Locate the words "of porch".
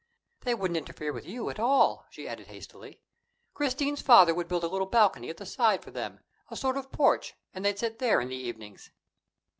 6.75-7.35